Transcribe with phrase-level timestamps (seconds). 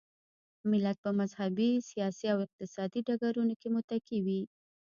[0.69, 4.41] ملت په مذهبي، سیاسي او اقتصادي ډګرونو کې متکي وي.